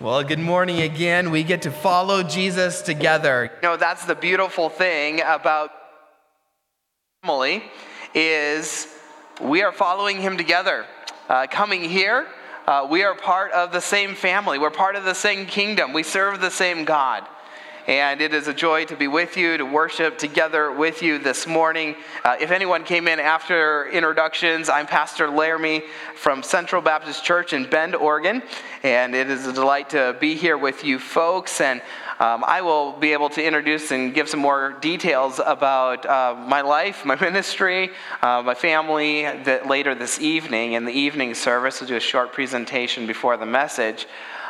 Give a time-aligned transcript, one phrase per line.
[0.00, 1.30] Well, good morning again.
[1.30, 3.52] We get to follow Jesus together.
[3.62, 5.70] You know, that's the beautiful thing about
[7.22, 7.62] family
[8.12, 8.88] is
[9.40, 10.84] we are following him together.
[11.28, 12.26] Uh, coming here,
[12.66, 14.58] uh, we are part of the same family.
[14.58, 15.92] We're part of the same kingdom.
[15.92, 17.24] We serve the same God.
[17.86, 21.46] And it is a joy to be with you, to worship together with you this
[21.46, 21.96] morning.
[22.24, 25.82] Uh, if anyone came in after introductions, I'm Pastor Laramie
[26.14, 28.42] from Central Baptist Church in Bend, Oregon.
[28.84, 31.60] And it is a delight to be here with you folks.
[31.60, 31.82] And
[32.20, 36.62] um, I will be able to introduce and give some more details about uh, my
[36.62, 37.90] life, my ministry,
[38.22, 41.82] uh, my family that later this evening in the evening service.
[41.82, 44.06] We'll do a short presentation before the message.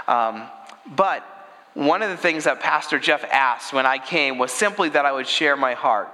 [0.07, 0.47] Um,
[0.87, 1.34] but
[1.75, 5.13] one of the things that Pastor Jeff asked when I came was simply that I
[5.13, 6.09] would share my heart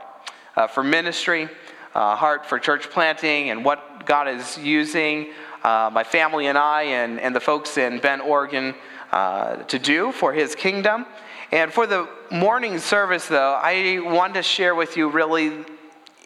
[0.57, 1.49] uh, for ministry,
[1.95, 5.29] uh, heart for church planting, and what God is using
[5.63, 8.75] uh, my family and I and, and the folks in Bend, Oregon
[9.13, 11.05] uh, to do for His kingdom.
[11.53, 15.65] And for the morning service, though, I want to share with you really,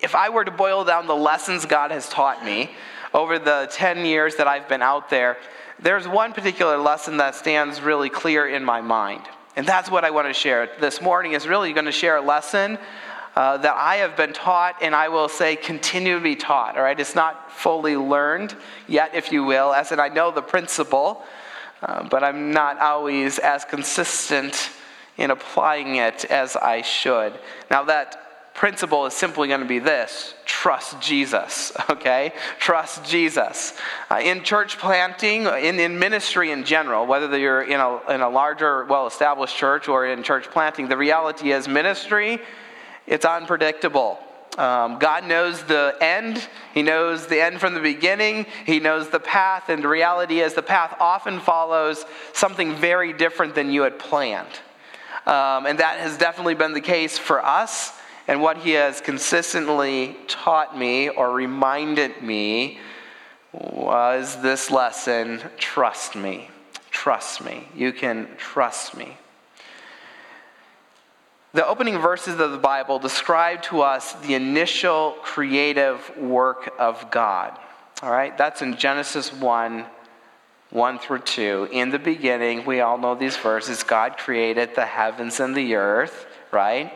[0.01, 2.71] if I were to boil down the lessons God has taught me
[3.15, 5.39] over the 10 years that I've been out there,
[5.81, 9.23] there's one particular lesson that stands really clear in my mind.
[9.57, 10.69] And that's what I want to share.
[10.81, 12.77] This morning is really going to share a lesson
[13.37, 16.77] uh, that I have been taught, and I will say continue to be taught.
[16.77, 18.57] All right, it's not fully learned
[18.89, 21.25] yet, if you will, as in I know the principle,
[21.83, 24.71] uh, but I'm not always as consistent
[25.17, 27.33] in applying it as I should.
[27.71, 28.24] Now, that
[28.55, 32.33] principle is simply going to be this trust Jesus, okay?
[32.59, 33.75] Trust Jesus.
[34.11, 38.29] Uh, in church planting, in, in ministry in general, whether you're in a, in a
[38.31, 42.39] larger, well established church or in church planting, the reality is ministry,
[43.07, 44.19] it's unpredictable.
[44.57, 46.49] Um, God knows the end.
[46.73, 48.47] He knows the end from the beginning.
[48.65, 49.69] He knows the path.
[49.69, 54.49] And the reality is, the path often follows something very different than you had planned.
[55.27, 57.93] Um, and that has definitely been the case for us.
[58.27, 62.79] And what he has consistently taught me or reminded me
[63.53, 66.49] was this lesson trust me.
[66.91, 67.69] Trust me.
[67.75, 69.17] You can trust me.
[71.53, 77.57] The opening verses of the Bible describe to us the initial creative work of God.
[78.03, 79.87] All right, that's in Genesis 1
[80.71, 81.69] 1 through 2.
[81.71, 86.27] In the beginning, we all know these verses God created the heavens and the earth,
[86.51, 86.93] right?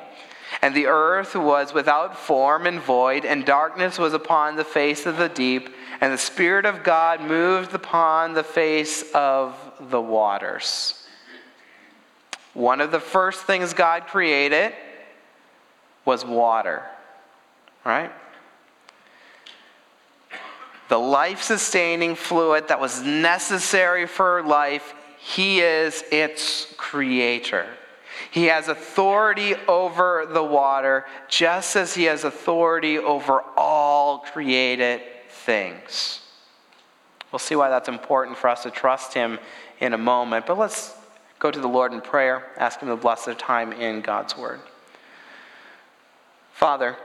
[0.62, 5.16] And the earth was without form and void, and darkness was upon the face of
[5.16, 11.06] the deep, and the Spirit of God moved upon the face of the waters.
[12.54, 14.72] One of the first things God created
[16.04, 16.82] was water,
[17.84, 18.10] right?
[20.88, 27.66] The life sustaining fluid that was necessary for life, He is its creator.
[28.30, 36.20] He has authority over the water, just as he has authority over all created things.
[37.32, 39.38] We'll see why that's important for us to trust him
[39.80, 40.46] in a moment.
[40.46, 40.94] But let's
[41.38, 44.60] go to the Lord in prayer, ask him to bless our time in God's word.
[46.52, 46.96] Father,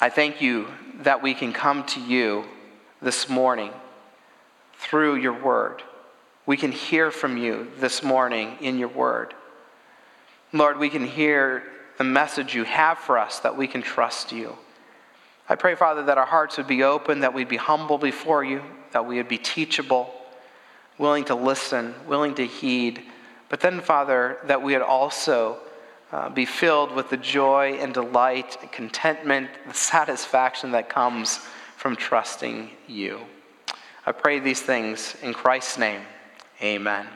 [0.00, 0.68] I thank you
[1.00, 2.44] that we can come to you
[3.00, 3.70] this morning
[4.74, 5.82] through your word.
[6.44, 9.32] We can hear from you this morning in your word.
[10.52, 11.64] Lord, we can hear
[11.98, 14.56] the message you have for us, that we can trust you.
[15.48, 18.62] I pray, Father, that our hearts would be open, that we'd be humble before you,
[18.92, 20.12] that we would be teachable,
[20.98, 23.02] willing to listen, willing to heed.
[23.48, 25.58] But then, Father, that we would also
[26.12, 31.38] uh, be filled with the joy and delight, and contentment, the satisfaction that comes
[31.76, 33.20] from trusting you.
[34.04, 36.02] I pray these things in Christ's name.
[36.60, 37.06] Amen.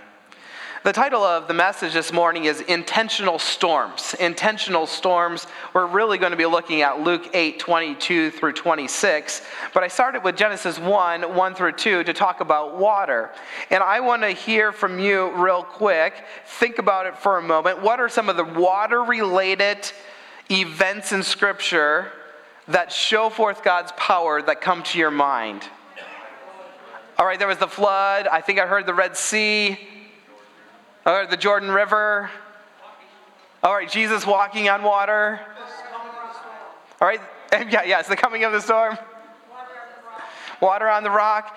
[0.87, 4.15] The title of the message this morning is Intentional Storms.
[4.21, 5.49] Intentional Storms.
[5.75, 9.43] We're really going to be looking at Luke 8, 22 through 26.
[9.75, 13.33] But I started with Genesis 1, 1 through 2 to talk about water.
[13.71, 16.25] And I want to hear from you real quick.
[16.47, 17.83] Think about it for a moment.
[17.83, 19.91] What are some of the water related
[20.53, 22.13] events in Scripture
[22.69, 25.65] that show forth God's power that come to your mind?
[27.19, 28.29] All right, there was the flood.
[28.29, 29.81] I think I heard the Red Sea.
[31.07, 32.29] Right, the Jordan River.
[33.63, 35.39] All right, Jesus walking on water.
[37.01, 37.21] All right,
[37.53, 38.99] yeah, yeah, it's the coming of the storm.
[40.61, 41.57] Water on the rock.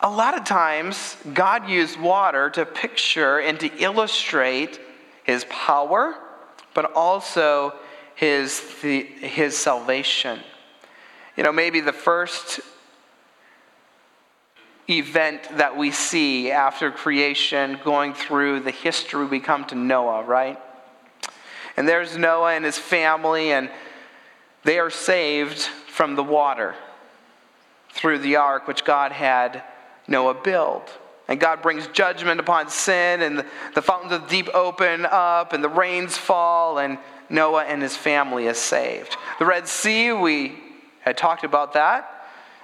[0.00, 4.78] A lot of times, God used water to picture and to illustrate
[5.24, 6.14] his power,
[6.72, 7.74] but also
[8.14, 10.38] his, his salvation.
[11.36, 12.60] You know, maybe the first
[14.88, 20.58] event that we see after creation going through the history we come to Noah, right?
[21.76, 23.70] And there's Noah and his family, and
[24.64, 26.74] they are saved from the water
[27.90, 29.62] through the ark which God had
[30.06, 30.82] Noah build.
[31.28, 33.44] And God brings judgment upon sin, and
[33.74, 36.98] the, fountains of the deep open up, and the rains fall, and
[37.28, 39.16] Noah and his family is saved.
[39.40, 40.56] The Red Sea, we
[41.00, 42.15] had talked about that.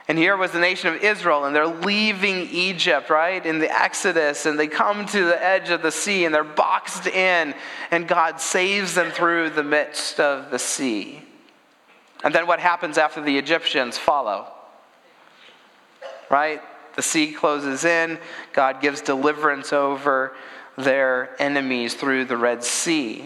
[0.09, 4.47] And here was the nation of Israel, and they're leaving Egypt, right, in the Exodus,
[4.47, 7.55] and they come to the edge of the sea, and they're boxed in,
[7.91, 11.23] and God saves them through the midst of the sea.
[12.25, 14.53] And then what happens after the Egyptians follow?
[16.29, 16.61] Right?
[16.97, 18.19] The sea closes in,
[18.53, 20.35] God gives deliverance over
[20.77, 23.25] their enemies through the Red Sea.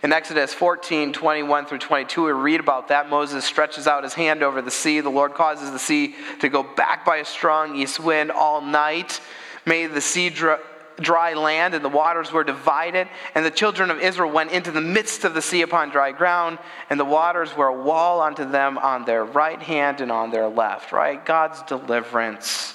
[0.00, 3.10] In Exodus 14, 21 through 22, we read about that.
[3.10, 5.00] Moses stretches out his hand over the sea.
[5.00, 9.20] The Lord causes the sea to go back by a strong east wind all night,
[9.66, 13.08] made the sea dry land, and the waters were divided.
[13.34, 16.60] And the children of Israel went into the midst of the sea upon dry ground,
[16.90, 20.46] and the waters were a wall unto them on their right hand and on their
[20.46, 21.24] left, right?
[21.24, 22.72] God's deliverance.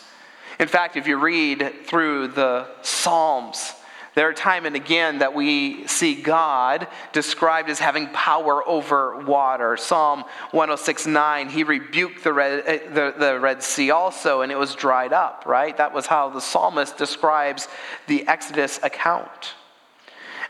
[0.60, 3.74] In fact, if you read through the Psalms,
[4.16, 9.76] there are time and again that we see God described as having power over water.
[9.76, 14.76] Psalm 106:9, he rebuked the Red, eh, the, the Red Sea also, and it was
[14.76, 15.76] dried up, right?
[15.78, 17.68] That was how the psalmist describes
[18.08, 19.56] the Exodus account.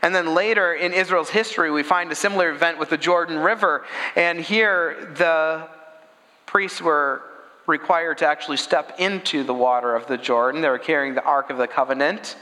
[0.02, 3.86] And then later in Israel's history, we find a similar event with the Jordan River.
[4.16, 5.66] And here, the
[6.44, 7.22] priests were
[7.66, 10.60] required to actually step into the water of the Jordan.
[10.60, 12.36] They were carrying the Ark of the Covenant.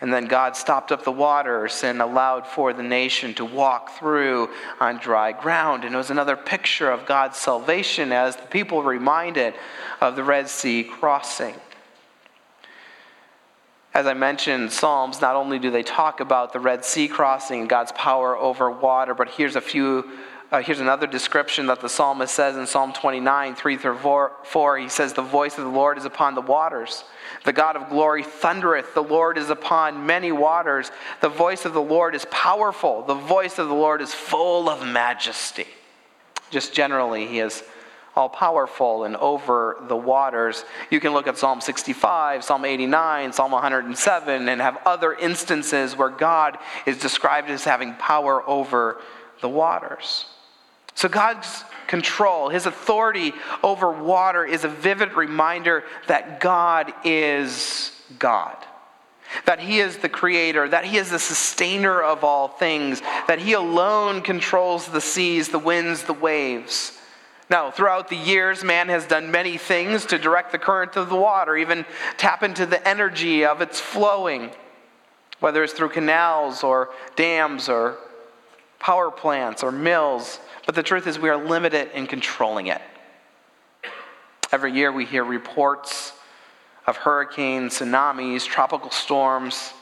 [0.00, 4.50] And then God stopped up the waters and allowed for the nation to walk through
[4.78, 5.84] on dry ground.
[5.84, 9.54] And it was another picture of God's salvation as the people reminded
[10.00, 11.54] of the Red Sea crossing.
[13.94, 17.68] As I mentioned, Psalms, not only do they talk about the Red Sea crossing and
[17.68, 20.10] God's power over water, but here's a few.
[20.52, 24.78] Uh, here's another description that the psalmist says in Psalm 29, 3 through 4.
[24.78, 27.02] He says, The voice of the Lord is upon the waters.
[27.44, 28.94] The God of glory thundereth.
[28.94, 30.92] The Lord is upon many waters.
[31.20, 33.02] The voice of the Lord is powerful.
[33.02, 35.66] The voice of the Lord is full of majesty.
[36.50, 37.64] Just generally, he is
[38.14, 40.64] all powerful and over the waters.
[40.90, 46.08] You can look at Psalm 65, Psalm 89, Psalm 107, and have other instances where
[46.08, 46.56] God
[46.86, 49.00] is described as having power over
[49.40, 50.26] the waters.
[50.96, 53.32] So God's control, his authority
[53.62, 58.56] over water is a vivid reminder that God is God.
[59.44, 63.52] That he is the creator, that he is the sustainer of all things, that he
[63.52, 66.98] alone controls the seas, the winds, the waves.
[67.50, 71.16] Now, throughout the years, man has done many things to direct the current of the
[71.16, 71.84] water, even
[72.16, 74.50] tap into the energy of its flowing,
[75.40, 77.98] whether it's through canals or dams or
[78.78, 80.40] power plants or mills.
[80.64, 82.80] But the truth is, we are limited in controlling it.
[84.52, 86.12] Every year we hear reports
[86.86, 89.72] of hurricanes, tsunamis, tropical storms,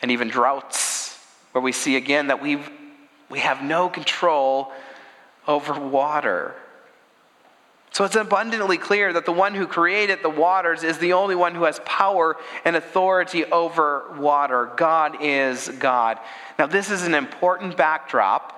[0.00, 1.18] and even droughts,
[1.52, 2.58] where we see again that we
[3.30, 4.72] we have no control
[5.48, 6.54] over water.
[7.94, 11.54] So it's abundantly clear that the one who created the waters is the only one
[11.54, 14.68] who has power and authority over water.
[14.76, 16.18] God is God.
[16.58, 18.50] Now, this is an important backdrop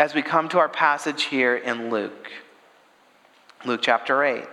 [0.00, 2.28] as we come to our passage here in Luke.
[3.64, 4.44] Luke chapter 8.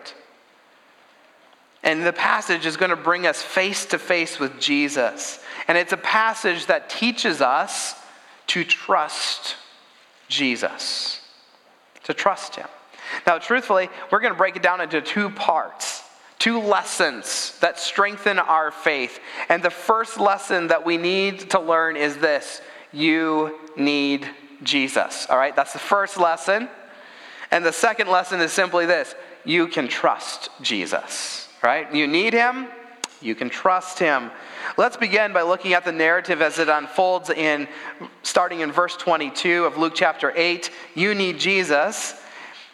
[1.81, 5.43] And the passage is going to bring us face to face with Jesus.
[5.67, 7.95] And it's a passage that teaches us
[8.45, 9.55] to trust
[10.27, 11.19] Jesus,
[12.03, 12.67] to trust Him.
[13.25, 16.03] Now, truthfully, we're going to break it down into two parts,
[16.39, 19.19] two lessons that strengthen our faith.
[19.49, 22.61] And the first lesson that we need to learn is this
[22.91, 24.27] you need
[24.63, 25.27] Jesus.
[25.29, 26.69] All right, that's the first lesson.
[27.51, 31.93] And the second lesson is simply this you can trust Jesus, right?
[31.93, 32.67] You need him,
[33.21, 34.29] you can trust him.
[34.77, 37.67] Let's begin by looking at the narrative as it unfolds in
[38.23, 40.69] starting in verse 22 of Luke chapter 8.
[40.95, 42.15] You need Jesus.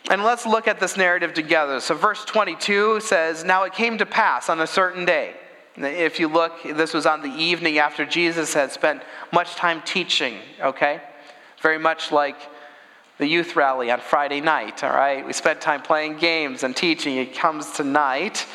[0.10, 1.80] And let's look at this narrative together.
[1.80, 5.36] So, verse 22 says, Now it came to pass on a certain day.
[5.78, 10.38] If you look, this was on the evening after Jesus had spent much time teaching,
[10.62, 11.02] okay?
[11.62, 12.36] Very much like
[13.18, 15.26] the youth rally on Friday night, all right?
[15.26, 17.18] We spent time playing games and teaching.
[17.18, 18.46] It comes tonight.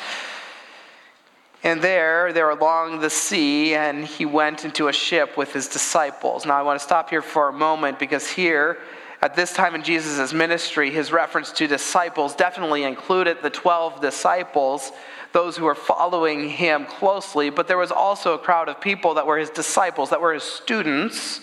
[1.65, 6.47] And there, they're along the sea, and he went into a ship with his disciples.
[6.47, 8.79] Now, I want to stop here for a moment because here
[9.21, 14.93] at this time in Jesus' ministry, his reference to disciples definitely included the 12 disciples,
[15.33, 19.27] those who were following him closely, but there was also a crowd of people that
[19.27, 21.41] were his disciples, that were his students.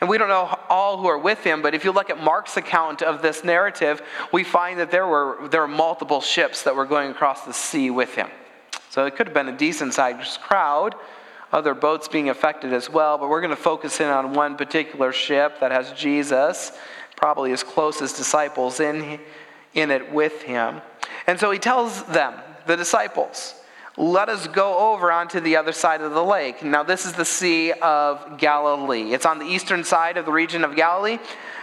[0.00, 2.56] And we don't know all who are with him, but if you look at Mark's
[2.56, 4.00] account of this narrative,
[4.32, 7.90] we find that there were, there were multiple ships that were going across the sea
[7.90, 8.28] with him.
[8.88, 10.94] So it could have been a decent sized crowd,
[11.52, 15.12] other boats being affected as well, but we're going to focus in on one particular
[15.12, 16.72] ship that has Jesus
[17.20, 19.20] probably his closest disciples in,
[19.74, 20.80] in it with him.
[21.26, 22.34] And so he tells them,
[22.66, 23.54] the disciples,
[23.96, 26.62] let us go over onto the other side of the lake.
[26.62, 29.12] Now, this is the Sea of Galilee.
[29.12, 31.18] It's on the eastern side of the region of Galilee.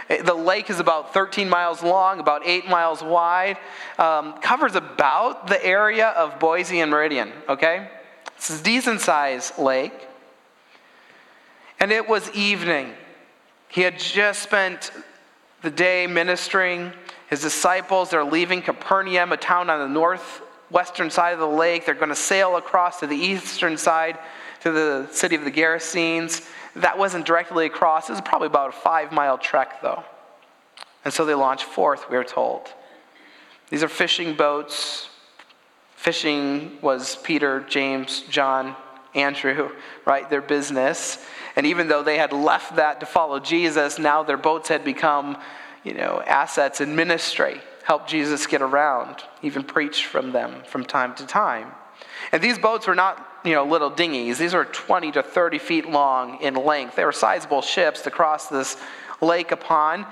[0.08, 3.58] The lake is about 13 miles long, about 8 miles wide,
[3.98, 7.90] um, covers about the area of Boise and Meridian, okay?
[8.36, 10.06] It's a decent sized lake.
[11.80, 12.94] And it was evening.
[13.68, 14.92] He had just spent
[15.62, 16.92] the day ministering.
[17.28, 21.84] His disciples they're leaving Capernaum, a town on the northwestern side of the lake.
[21.84, 24.18] They're going to sail across to the eastern side
[24.60, 26.48] to the city of the Gerasenes.
[26.76, 30.04] That wasn't directly across, it was probably about a five mile trek, though.
[31.04, 32.72] And so they launch forth, we are told.
[33.70, 35.08] These are fishing boats.
[35.96, 38.76] Fishing was Peter, James, John,
[39.14, 39.70] Andrew,
[40.06, 40.28] right?
[40.30, 41.24] Their business.
[41.58, 45.36] And even though they had left that to follow Jesus, now their boats had become,
[45.82, 51.16] you know, assets in ministry, help Jesus get around, even preach from them from time
[51.16, 51.72] to time.
[52.30, 54.38] And these boats were not, you know, little dinghies.
[54.38, 56.94] These were 20 to 30 feet long in length.
[56.94, 58.76] They were sizable ships to cross this
[59.20, 60.06] lake upon.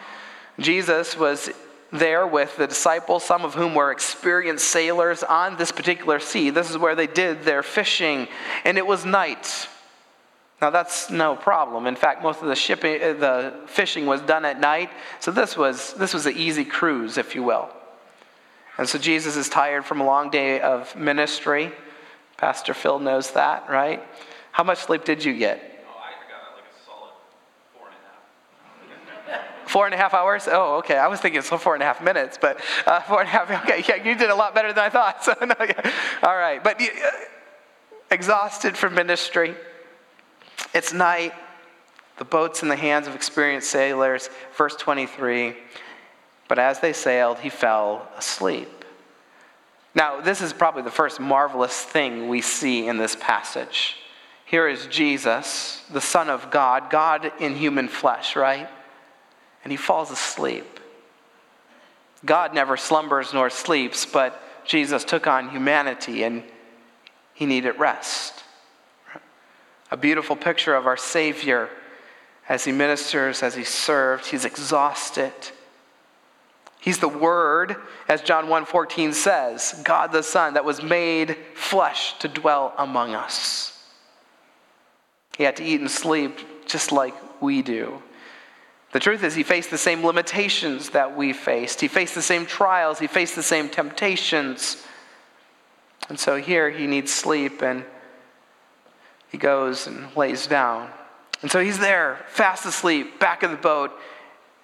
[0.58, 1.48] Jesus was
[1.92, 6.50] there with the disciples, some of whom were experienced sailors on this particular sea.
[6.50, 8.26] This is where they did their fishing,
[8.64, 9.68] and it was night.
[10.60, 11.86] Now that's no problem.
[11.86, 15.56] In fact, most of the shipping, uh, the fishing was done at night, so this
[15.56, 17.68] was this was an easy cruise, if you will.
[18.78, 21.72] And so Jesus is tired from a long day of ministry.
[22.36, 24.02] Pastor Phil knows that, right?
[24.52, 25.84] How much sleep did you get?
[25.86, 27.12] Oh, I got like a solid
[27.72, 27.96] four and
[29.28, 29.44] a half.
[29.70, 30.48] Four and a half hours?
[30.50, 30.96] Oh, okay.
[30.96, 33.50] I was thinking so four and a half minutes, but uh, four and a half.
[33.64, 35.24] Okay, yeah, you did a lot better than I thought.
[35.24, 35.92] So, no, yeah.
[36.22, 36.62] all right.
[36.62, 36.86] But uh,
[38.10, 39.54] exhausted from ministry,
[40.76, 41.32] it's night.
[42.18, 44.28] The boat's in the hands of experienced sailors.
[44.58, 45.56] Verse 23
[46.48, 48.84] But as they sailed, he fell asleep.
[49.94, 53.96] Now, this is probably the first marvelous thing we see in this passage.
[54.44, 58.68] Here is Jesus, the Son of God, God in human flesh, right?
[59.64, 60.78] And he falls asleep.
[62.26, 66.44] God never slumbers nor sleeps, but Jesus took on humanity and
[67.32, 68.44] he needed rest
[69.90, 71.68] a beautiful picture of our Savior
[72.48, 74.26] as he ministers, as he served.
[74.26, 75.32] He's exhausted.
[76.80, 77.76] He's the Word,
[78.08, 83.72] as John 1.14 says, God the Son that was made flesh to dwell among us.
[85.36, 88.02] He had to eat and sleep just like we do.
[88.92, 91.80] The truth is, he faced the same limitations that we faced.
[91.80, 92.98] He faced the same trials.
[92.98, 94.82] He faced the same temptations.
[96.08, 97.84] And so here he needs sleep and
[99.30, 100.90] he goes and lays down.
[101.42, 103.92] And so he's there, fast asleep, back of the boat.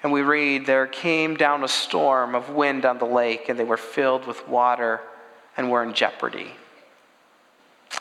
[0.02, 3.64] And we read, There came down a storm of wind on the lake, and they
[3.64, 5.00] were filled with water
[5.56, 6.52] and were in jeopardy.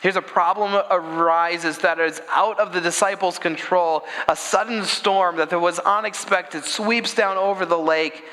[0.00, 4.04] Here's a problem arises that is out of the disciples' control.
[4.26, 8.24] A sudden storm that was unexpected sweeps down over the lake,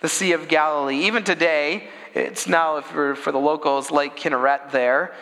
[0.00, 1.06] the Sea of Galilee.
[1.06, 5.14] Even today, it's now for, for the locals Lake Kinneret there.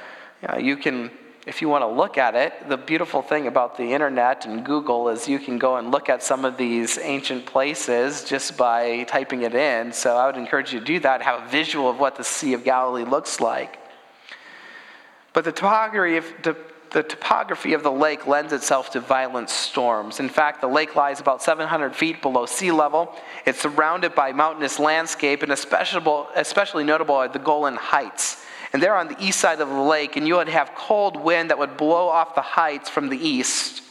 [0.49, 1.11] Uh, you can
[1.45, 5.09] if you want to look at it, the beautiful thing about the internet and Google
[5.09, 9.43] is you can go and look at some of these ancient places just by typing
[9.43, 9.93] it in.
[9.93, 12.53] So I would encourage you to do that, have a visual of what the Sea
[12.53, 13.81] of Galilee looks like.
[15.33, 16.57] But the topography of, the,
[16.93, 20.21] the topography of the lake lends itself to violent storms.
[20.21, 23.17] In fact, the lake lies about 700 feet below sea level.
[23.47, 28.42] It's surrounded by mountainous landscape, and especially, especially notable are the Golan Heights
[28.73, 31.51] and they're on the east side of the lake, and you would have cold wind
[31.51, 33.83] that would blow off the heights from the east.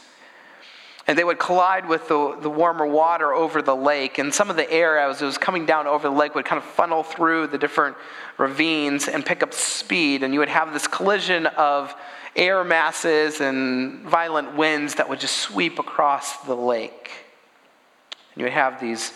[1.06, 4.56] And they would collide with the, the warmer water over the lake, and some of
[4.56, 7.48] the air as it was coming down over the lake would kind of funnel through
[7.48, 7.96] the different
[8.38, 11.94] ravines and pick up speed, and you would have this collision of
[12.34, 17.10] air masses and violent winds that would just sweep across the lake.
[18.34, 19.12] And you would have these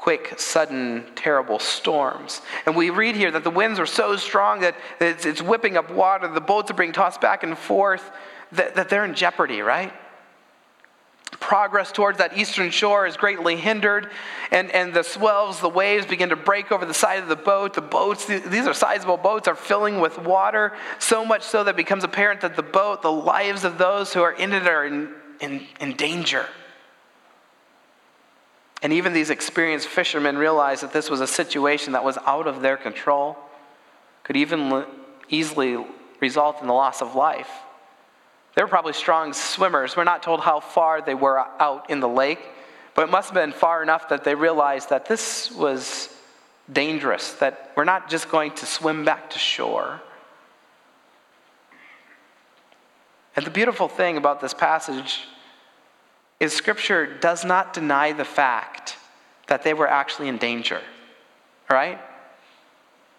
[0.00, 2.40] quick, sudden, terrible storms.
[2.64, 5.90] And we read here that the winds are so strong that it's, it's whipping up
[5.90, 8.10] water, the boats are being tossed back and forth,
[8.52, 9.92] that, that they're in jeopardy, right?
[11.38, 14.10] progress towards that eastern shore is greatly hindered,
[14.50, 17.74] and, and the swells, the waves begin to break over the side of the boat.
[17.74, 21.76] The boats, these are sizable boats, are filling with water, so much so that it
[21.76, 25.12] becomes apparent that the boat, the lives of those who are in it, are in,
[25.40, 26.46] in, in danger.
[28.82, 32.62] And even these experienced fishermen realized that this was a situation that was out of
[32.62, 33.36] their control,
[34.24, 34.84] could even
[35.28, 35.84] easily
[36.20, 37.50] result in the loss of life.
[38.54, 39.96] They were probably strong swimmers.
[39.96, 42.40] We're not told how far they were out in the lake,
[42.94, 46.08] but it must have been far enough that they realized that this was
[46.72, 50.00] dangerous, that we're not just going to swim back to shore.
[53.36, 55.26] And the beautiful thing about this passage
[56.40, 58.96] is Scripture does not deny the fact
[59.46, 60.80] that they were actually in danger,
[61.70, 62.00] right?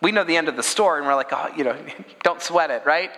[0.02, 1.78] We know the end of the story and we're like, oh, you know,
[2.24, 3.12] don't sweat it, right?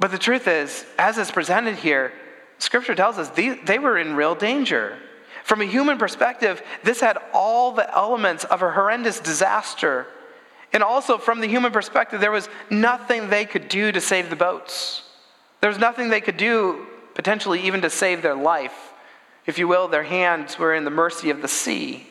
[0.00, 2.12] But the truth is, as it's presented here,
[2.58, 4.98] Scripture tells us they, they were in real danger.
[5.44, 10.06] From a human perspective, this had all the elements of a horrendous disaster.
[10.72, 14.36] And also, from the human perspective, there was nothing they could do to save the
[14.36, 15.02] boats.
[15.60, 18.92] There was nothing they could do, potentially, even to save their life.
[19.46, 22.06] If you will, their hands were in the mercy of the sea.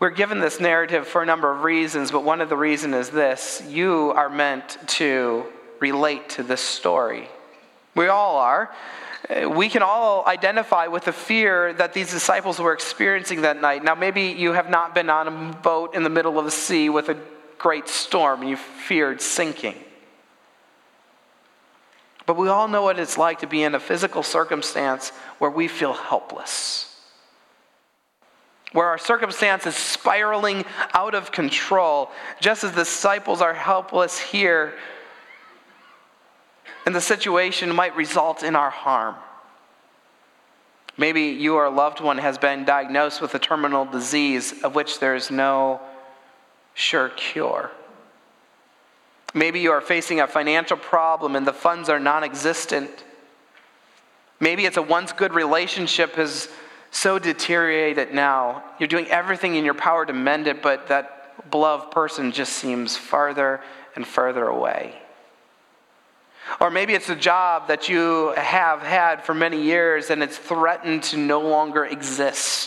[0.00, 3.10] We're given this narrative for a number of reasons, but one of the reasons is
[3.10, 5.46] this you are meant to
[5.80, 7.28] relate to this story.
[7.94, 8.74] We all are.
[9.28, 13.82] Uh, we can all identify with the fear that these disciples were experiencing that night.
[13.82, 16.88] Now, maybe you have not been on a boat in the middle of the sea
[16.90, 17.16] with a
[17.56, 19.76] great storm and you feared sinking.
[22.26, 25.68] But we all know what it's like to be in a physical circumstance where we
[25.68, 26.94] feel helpless
[28.74, 30.64] where our circumstance is spiraling
[30.94, 34.74] out of control, just as the disciples are helpless here,
[36.84, 39.14] and the situation might result in our harm.
[40.96, 44.98] Maybe you or a loved one has been diagnosed with a terminal disease of which
[44.98, 45.80] there is no
[46.74, 47.70] sure cure.
[49.34, 53.04] Maybe you are facing a financial problem and the funds are non existent.
[54.38, 56.48] Maybe it's a once good relationship has
[56.92, 58.62] so deteriorated now.
[58.78, 62.96] You're doing everything in your power to mend it, but that beloved person just seems
[62.96, 63.60] farther
[63.96, 64.94] and further away.
[66.60, 71.02] Or maybe it's a job that you have had for many years and it's threatened
[71.04, 72.63] to no longer exist.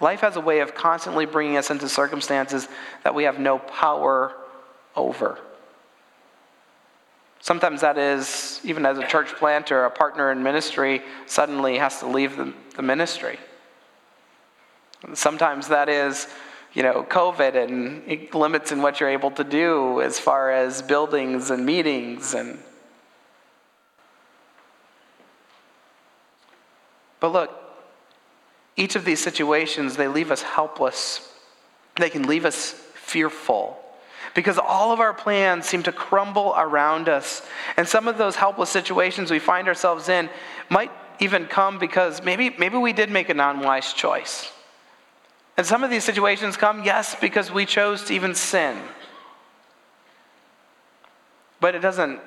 [0.00, 2.68] Life has a way of constantly bringing us into circumstances
[3.02, 4.32] that we have no power
[4.94, 5.38] over.
[7.40, 12.06] Sometimes that is, even as a church planter, a partner in ministry suddenly has to
[12.06, 13.38] leave the, the ministry.
[15.14, 16.26] Sometimes that is,
[16.74, 21.50] you know, COVID and limits in what you're able to do as far as buildings
[21.50, 22.58] and meetings and.
[27.20, 27.57] But look,
[28.78, 31.30] each of these situations, they leave us helpless.
[31.96, 33.76] They can leave us fearful
[34.34, 37.42] because all of our plans seem to crumble around us.
[37.76, 40.30] And some of those helpless situations we find ourselves in
[40.70, 44.52] might even come because maybe, maybe we did make a non wise choice.
[45.56, 48.78] And some of these situations come, yes, because we chose to even sin.
[51.58, 52.20] But it doesn't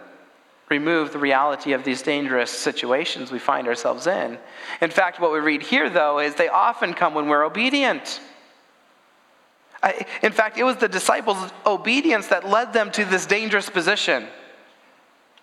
[0.71, 4.39] remove the reality of these dangerous situations we find ourselves in.
[4.81, 8.21] In fact, what we read here, though, is they often come when we're obedient.
[9.83, 14.27] I, in fact, it was the disciples' obedience that led them to this dangerous position.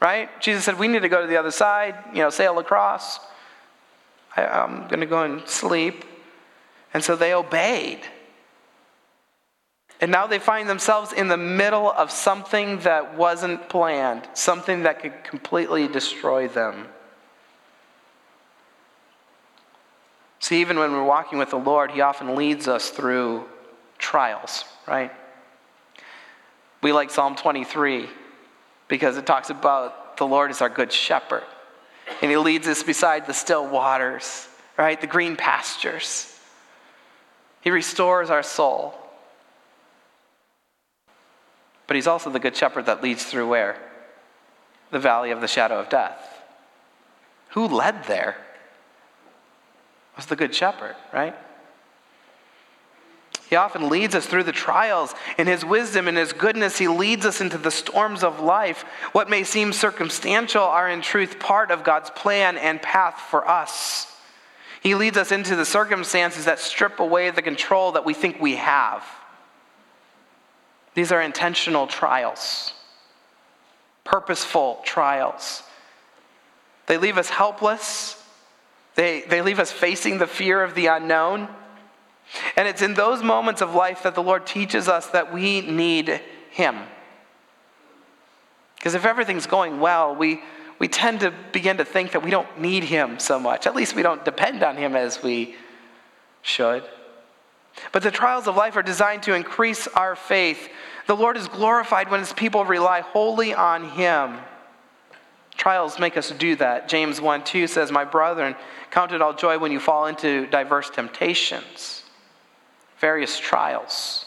[0.01, 0.29] Right?
[0.41, 3.21] Jesus said, We need to go to the other side, you know, sail across.
[4.37, 6.05] I, I'm going to go and sleep.
[6.95, 8.01] And so they obeyed.
[10.01, 15.01] And now they find themselves in the middle of something that wasn't planned, something that
[15.01, 16.87] could completely destroy them.
[20.41, 23.45] See, even when we're walking with the Lord, He often leads us through
[23.99, 25.11] trials, right?
[26.81, 28.09] We like Psalm 23
[28.87, 31.45] because it talks about the Lord is our good shepherd.
[32.23, 35.01] And he leads us beside the still waters, right?
[35.01, 36.35] The green pastures.
[37.61, 38.95] He restores our soul.
[41.89, 43.77] But he's also the good shepherd that leads through where?
[44.93, 46.41] The valley of the shadow of death.
[47.51, 48.37] Who led there?
[50.13, 51.35] It was the good shepherd, right?
[53.49, 55.15] He often leads us through the trials.
[55.39, 58.85] In His wisdom and His goodness, He leads us into the storms of life.
[59.13, 64.15] What may seem circumstantial are in truth part of God's plan and path for us.
[64.83, 68.57] He leads us into the circumstances that strip away the control that we think we
[68.57, 69.03] have.
[70.95, 72.73] These are intentional trials,
[74.05, 75.63] purposeful trials.
[76.87, 78.23] they leave us helpless,
[78.95, 81.49] they, they leave us facing the fear of the unknown.
[82.57, 86.21] And it's in those moments of life that the Lord teaches us that we need
[86.51, 86.77] Him.
[88.77, 90.43] Because if everything's going well, we,
[90.79, 93.67] we tend to begin to think that we don't need Him so much.
[93.67, 95.55] At least we don't depend on Him as we
[96.43, 96.85] should.
[97.93, 100.69] But the trials of life are designed to increase our faith.
[101.07, 104.39] The Lord is glorified when His people rely wholly on Him.
[105.57, 106.89] Trials make us do that.
[106.89, 108.55] James 1 2 says, My brethren,
[108.91, 112.05] count it all joy when you fall into diverse temptations,
[113.01, 114.25] various trials.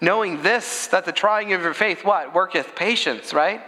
[0.00, 2.32] Knowing this, that the trying of your faith, what?
[2.32, 3.60] Worketh patience, right?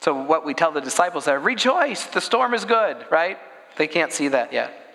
[0.00, 3.38] So, what we tell the disciples there, rejoice, the storm is good, right?
[3.76, 4.85] They can't see that yet.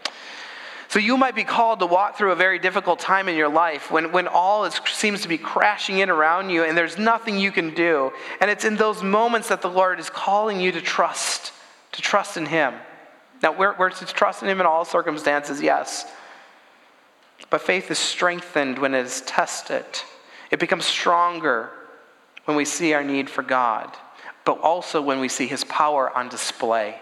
[0.91, 3.91] So you might be called to walk through a very difficult time in your life
[3.91, 7.49] when, when all is, seems to be crashing in around you and there's nothing you
[7.49, 8.11] can do.
[8.41, 11.53] And it's in those moments that the Lord is calling you to trust,
[11.93, 12.73] to trust in Him.
[13.41, 16.05] Now, we're, we're to trust in Him in all circumstances, yes.
[17.49, 19.85] But faith is strengthened when it is tested.
[20.51, 21.69] It becomes stronger
[22.43, 23.95] when we see our need for God,
[24.43, 27.01] but also when we see His power on display.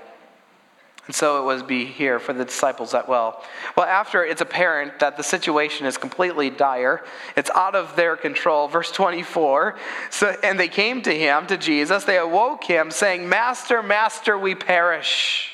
[1.09, 3.41] And so it was be here for the disciples that well.
[3.75, 7.03] Well, after it's apparent that the situation is completely dire,
[7.35, 8.67] it's out of their control.
[8.67, 9.75] Verse 24.
[10.11, 12.03] So, and they came to him, to Jesus.
[12.03, 15.49] They awoke him, saying, Master, Master, we perish.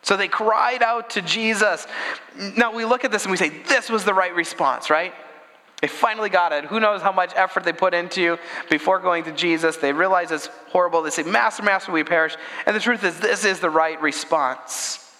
[0.00, 1.86] So they cried out to Jesus.
[2.56, 5.12] Now we look at this and we say, this was the right response, right?
[5.84, 6.64] They finally got it.
[6.64, 8.38] Who knows how much effort they put into
[8.70, 9.76] before going to Jesus?
[9.76, 11.02] They realize it's horrible.
[11.02, 12.36] They say, Master, Master, we perish.
[12.64, 15.14] And the truth is, this is the right response.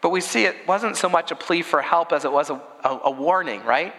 [0.00, 2.60] But we see it wasn't so much a plea for help as it was a,
[2.82, 3.94] a, a warning, right?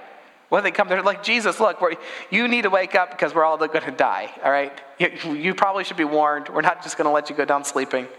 [0.50, 1.82] When they come, they're like, Jesus, look,
[2.30, 4.78] you need to wake up because we're all going to die, all right?
[5.00, 6.50] You, you probably should be warned.
[6.50, 8.10] We're not just going to let you go down sleeping.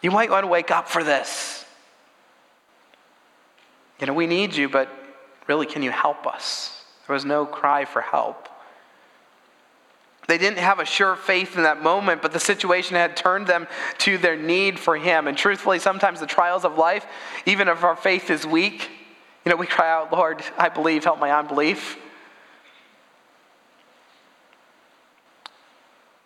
[0.00, 1.66] You might want to wake up for this.
[4.00, 4.88] You know, we need you, but
[5.46, 6.84] Really, can you help us?
[7.06, 8.48] There was no cry for help.
[10.26, 13.66] They didn't have a sure faith in that moment, but the situation had turned them
[13.98, 15.28] to their need for Him.
[15.28, 17.06] And truthfully, sometimes the trials of life,
[17.44, 18.88] even if our faith is weak,
[19.44, 21.98] you know, we cry out, Lord, I believe, help my unbelief.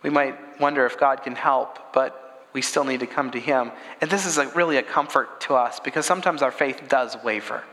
[0.05, 3.73] We might wonder if God can help, but we still need to come to Him.
[4.01, 7.65] And this is a, really a comfort to us because sometimes our faith does waver.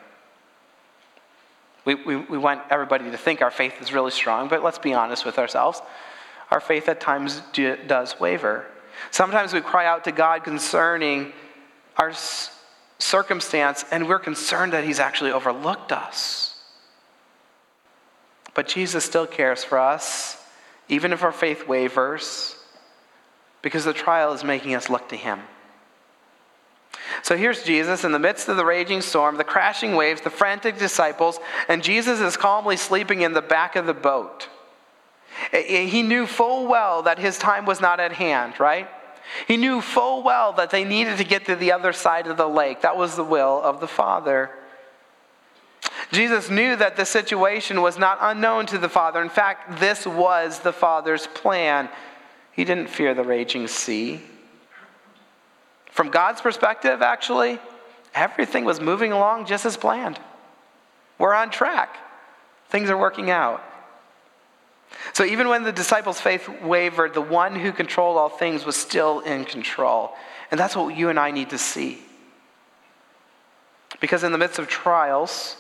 [1.85, 4.93] We, we, we want everybody to think our faith is really strong, but let's be
[4.93, 5.81] honest with ourselves.
[6.51, 8.65] Our faith at times do, does waver.
[9.11, 11.31] Sometimes we cry out to God concerning
[11.97, 12.11] our
[12.97, 16.57] circumstance, and we're concerned that He's actually overlooked us.
[18.53, 20.41] But Jesus still cares for us,
[20.87, 22.55] even if our faith wavers,
[23.61, 25.39] because the trial is making us look to Him.
[27.23, 30.77] So here's Jesus in the midst of the raging storm, the crashing waves, the frantic
[30.77, 34.49] disciples, and Jesus is calmly sleeping in the back of the boat.
[35.51, 38.87] He knew full well that his time was not at hand, right?
[39.47, 42.47] He knew full well that they needed to get to the other side of the
[42.47, 42.81] lake.
[42.81, 44.51] That was the will of the Father.
[46.11, 49.21] Jesus knew that the situation was not unknown to the Father.
[49.21, 51.89] In fact, this was the Father's plan.
[52.51, 54.21] He didn't fear the raging sea.
[55.95, 57.57] From God's perspective, actually,
[58.13, 60.19] everything was moving along just as planned.
[61.17, 61.95] We're on track,
[62.67, 63.63] things are working out.
[65.13, 69.21] So even when the disciples' faith wavered, the one who controlled all things was still
[69.21, 70.11] in control.
[70.51, 71.99] And that's what you and I need to see.
[74.01, 75.55] Because in the midst of trials,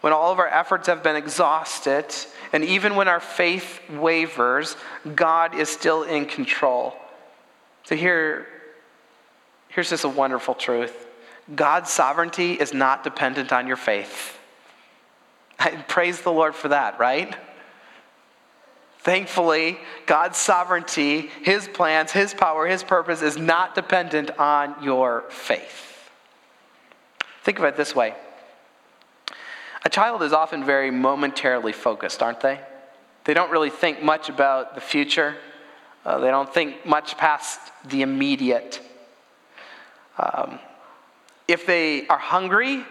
[0.00, 2.06] when all of our efforts have been exhausted,
[2.52, 4.76] and even when our faith wavers,
[5.16, 6.94] God is still in control.
[7.82, 8.46] So here
[9.76, 11.06] Here's just a wonderful truth
[11.54, 14.38] God's sovereignty is not dependent on your faith.
[15.58, 17.36] I Praise the Lord for that, right?
[19.00, 26.10] Thankfully, God's sovereignty, His plans, His power, His purpose is not dependent on your faith.
[27.44, 28.14] Think of it this way
[29.84, 32.60] a child is often very momentarily focused, aren't they?
[33.24, 35.36] They don't really think much about the future,
[36.06, 38.80] uh, they don't think much past the immediate.
[40.18, 40.58] Um,
[41.48, 42.84] if they are hungry,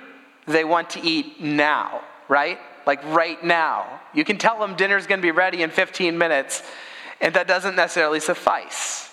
[0.47, 2.59] they want to eat now, right?
[2.85, 4.01] Like right now.
[4.13, 6.63] You can tell them dinner's going to be ready in 15 minutes,
[7.19, 9.09] and that doesn't necessarily suffice.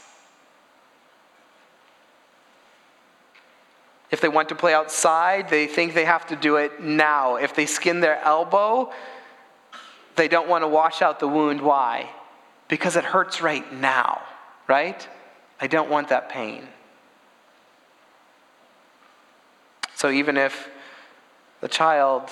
[4.11, 7.37] If they want to play outside, they think they have to do it now.
[7.37, 8.93] If they skin their elbow,
[10.17, 11.63] they don't want to wash out the wound.
[11.63, 12.11] Why?
[12.69, 14.21] Because it hurts right now.
[14.69, 15.09] right?
[15.61, 16.69] I don't want that pain.
[20.03, 20.69] So even if
[21.61, 22.29] the child,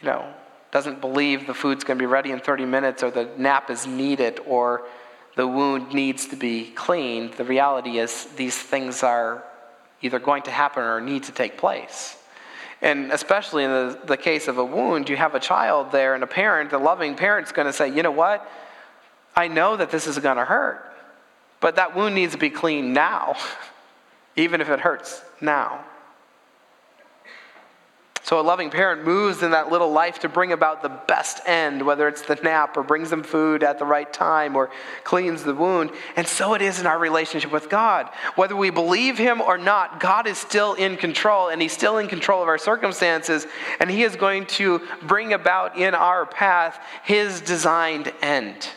[0.00, 0.32] you know,
[0.70, 3.86] doesn't believe the food's going to be ready in 30 minutes or the nap is
[3.86, 4.86] needed or
[5.34, 9.44] the wound needs to be cleaned, the reality is these things are
[10.00, 12.16] either going to happen or need to take place.
[12.80, 16.24] And especially in the, the case of a wound, you have a child there and
[16.24, 18.50] a parent, the loving parent's going to say, you know what?
[19.36, 20.82] I know that this is going to hurt,
[21.60, 23.36] but that wound needs to be cleaned now,
[24.36, 25.84] even if it hurts now.
[28.26, 31.86] So a loving parent moves in that little life to bring about the best end,
[31.86, 34.68] whether it's the nap or brings them food at the right time or
[35.04, 35.92] cleans the wound.
[36.16, 38.10] And so it is in our relationship with God.
[38.34, 42.08] Whether we believe Him or not, God is still in control and He's still in
[42.08, 43.46] control of our circumstances.
[43.78, 48.68] And He is going to bring about in our path His designed end.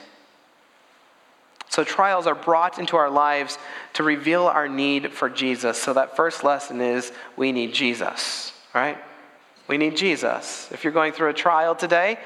[1.70, 3.58] So trials are brought into our lives
[3.94, 5.82] to reveal our need for Jesus.
[5.82, 8.98] So that first lesson is we need Jesus, right?
[9.68, 10.68] We need Jesus.
[10.72, 12.18] If you're going through a trial today,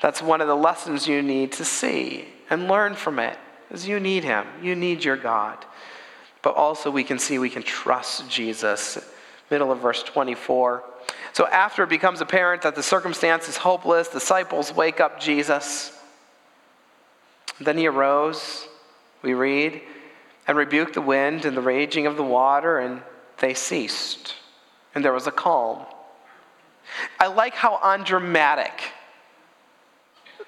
[0.00, 3.38] that's one of the lessons you need to see and learn from it.
[3.70, 4.46] Is you need him.
[4.62, 5.58] You need your God.
[6.40, 8.98] But also we can see we can trust Jesus.
[9.50, 10.84] Middle of verse 24.
[11.32, 15.92] So after it becomes apparent that the circumstance is hopeless, disciples wake up Jesus.
[17.60, 18.68] Then he arose,
[19.26, 19.82] we read,
[20.46, 23.02] and rebuked the wind and the raging of the water, and
[23.38, 24.36] they ceased.
[24.94, 25.84] And there was a calm.
[27.18, 28.92] I like how undramatic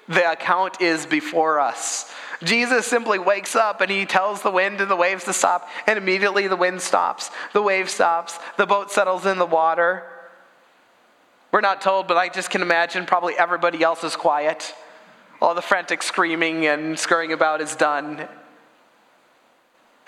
[0.07, 2.11] the account is before us.
[2.41, 5.99] Jesus simply wakes up and he tells the wind and the waves to stop, and
[5.99, 10.03] immediately the wind stops, the wave stops, the boat settles in the water.
[11.51, 14.73] We're not told, but I just can imagine probably everybody else is quiet.
[15.41, 18.27] All the frantic screaming and scurrying about is done.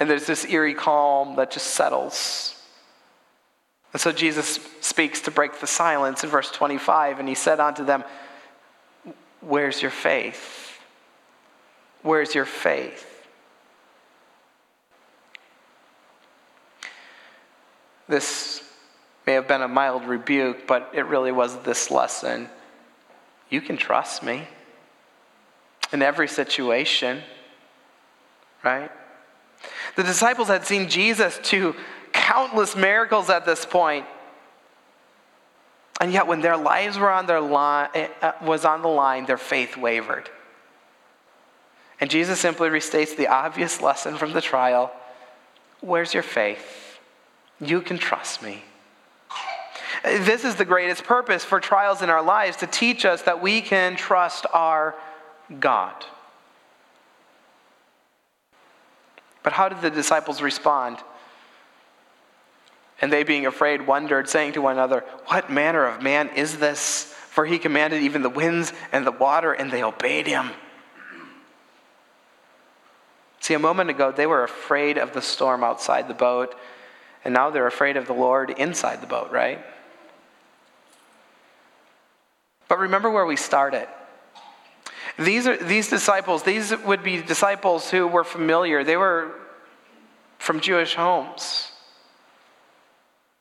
[0.01, 2.55] And there's this eerie calm that just settles.
[3.93, 7.85] And so Jesus speaks to break the silence in verse 25, and he said unto
[7.85, 8.03] them,
[9.41, 10.79] Where's your faith?
[12.01, 13.27] Where's your faith?
[18.07, 18.63] This
[19.27, 22.49] may have been a mild rebuke, but it really was this lesson.
[23.51, 24.47] You can trust me
[25.93, 27.21] in every situation,
[28.63, 28.89] right?
[29.95, 31.75] The disciples had seen Jesus do
[32.13, 34.05] countless miracles at this point.
[35.99, 39.25] And yet, when their lives were on their line, eh, uh, was on the line,
[39.25, 40.29] their faith wavered.
[41.99, 44.91] And Jesus simply restates the obvious lesson from the trial
[45.81, 46.99] Where's your faith?
[47.59, 48.63] You can trust me.
[50.03, 53.61] This is the greatest purpose for trials in our lives to teach us that we
[53.61, 54.95] can trust our
[55.59, 56.05] God.
[59.43, 60.97] But how did the disciples respond?
[63.01, 67.05] And they, being afraid, wondered, saying to one another, What manner of man is this?
[67.29, 70.51] For he commanded even the winds and the water, and they obeyed him.
[73.39, 76.55] See, a moment ago, they were afraid of the storm outside the boat,
[77.25, 79.65] and now they're afraid of the Lord inside the boat, right?
[82.67, 83.87] But remember where we started.
[85.17, 88.83] These, are, these disciples, these would be disciples who were familiar.
[88.83, 89.33] They were
[90.37, 91.71] from Jewish homes.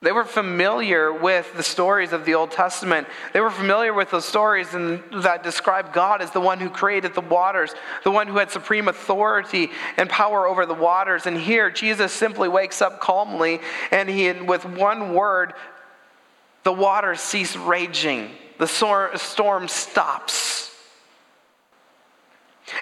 [0.03, 3.07] They were familiar with the stories of the Old Testament.
[3.35, 7.15] They were familiar with the stories in, that describe God as the one who created
[7.15, 11.27] the waters, the one who had supreme authority and power over the waters.
[11.27, 15.53] And here, Jesus simply wakes up calmly, and he, with one word,
[16.63, 18.31] the waters cease raging.
[18.57, 18.67] The
[19.17, 20.70] storm stops.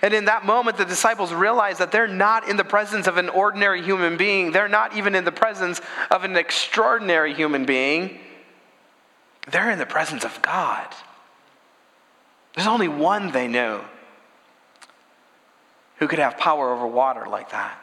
[0.02, 3.28] And in that moment, the disciples realize that they're not in the presence of an
[3.28, 4.52] ordinary human being.
[4.52, 8.18] They're not even in the presence of an extraordinary human being.
[9.50, 10.86] They're in the presence of God.
[12.54, 13.80] There's only one they knew
[15.96, 17.78] who could have power over water like that.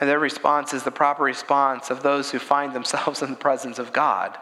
[0.00, 3.78] And their response is the proper response of those who find themselves in the presence
[3.78, 4.36] of God.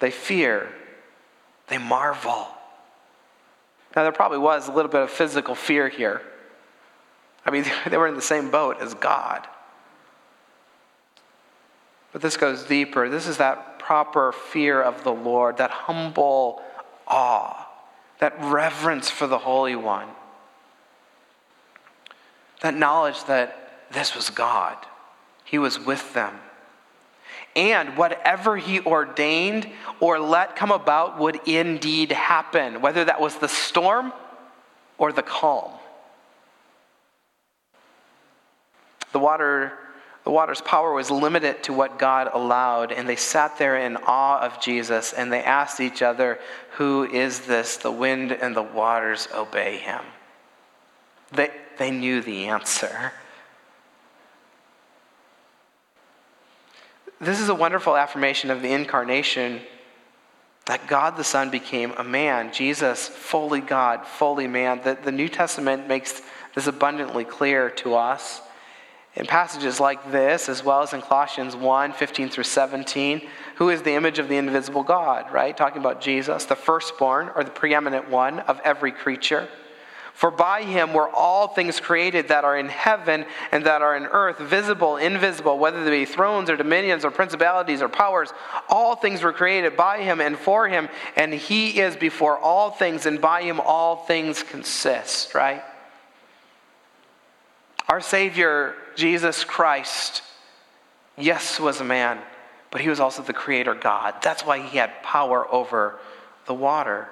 [0.00, 0.72] They fear,
[1.68, 2.48] they marvel.
[3.96, 6.20] Now, there probably was a little bit of physical fear here.
[7.46, 9.48] I mean, they were in the same boat as God.
[12.12, 13.08] But this goes deeper.
[13.08, 16.62] This is that proper fear of the Lord, that humble
[17.06, 17.66] awe,
[18.18, 20.08] that reverence for the Holy One,
[22.60, 24.76] that knowledge that this was God.
[25.44, 26.38] He was with them
[27.56, 33.48] and whatever he ordained or let come about would indeed happen, whether that was the
[33.48, 34.12] storm
[34.98, 35.72] or the calm.
[39.12, 39.72] The water
[40.26, 44.40] the water's power was limited to what God allowed, and they sat there in awe
[44.40, 46.40] of Jesus and they asked each other,
[46.78, 47.76] Who is this?
[47.76, 50.02] The wind and the waters obey him.
[51.30, 53.12] They, they knew the answer.
[57.20, 59.62] This is a wonderful affirmation of the incarnation
[60.66, 62.52] that God the Son became a man.
[62.52, 64.80] Jesus, fully God, fully man.
[64.84, 66.20] The, the New Testament makes
[66.54, 68.42] this abundantly clear to us.
[69.14, 73.80] In passages like this, as well as in Colossians 1 15 through 17, who is
[73.80, 75.56] the image of the invisible God, right?
[75.56, 79.48] Talking about Jesus, the firstborn or the preeminent one of every creature.
[80.16, 84.06] For by him were all things created that are in heaven and that are in
[84.06, 88.32] earth, visible, invisible, whether they be thrones or dominions or principalities or powers.
[88.70, 93.04] All things were created by him and for him, and he is before all things,
[93.04, 95.62] and by him all things consist, right?
[97.86, 100.22] Our Savior, Jesus Christ,
[101.18, 102.20] yes, was a man,
[102.70, 104.14] but he was also the Creator God.
[104.22, 105.98] That's why he had power over
[106.46, 107.06] the water.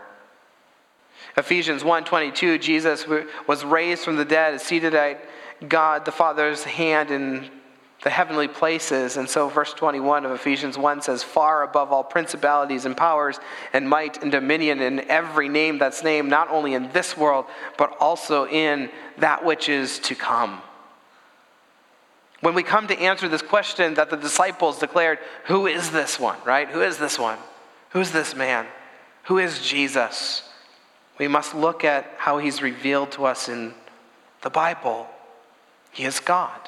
[1.37, 3.07] Ephesians 1:22 Jesus
[3.47, 5.25] was raised from the dead, seated at
[5.69, 7.51] God the Father's hand in
[8.03, 9.17] the heavenly places.
[9.17, 13.41] And so verse 21 of Ephesians 1 says far above all principalities and powers
[13.73, 17.47] and might and dominion and every name that's named not only in this world
[17.79, 20.61] but also in that which is to come.
[22.41, 26.37] When we come to answer this question that the disciples declared, Who is this one,
[26.45, 26.69] right?
[26.69, 27.39] Who is this one?
[27.91, 28.67] Who's this man?
[29.25, 30.43] Who is Jesus?
[31.19, 33.75] We must look at how he's revealed to us in
[34.43, 35.09] the Bible.
[35.93, 36.61] He is God.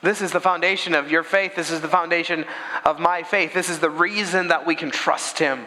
[0.00, 1.54] This is the foundation of your faith.
[1.54, 2.44] This is the foundation
[2.84, 3.52] of my faith.
[3.52, 5.66] This is the reason that we can trust him.